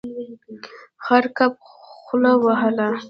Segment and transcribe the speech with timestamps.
[1.03, 2.89] خړ کب خوله وهله.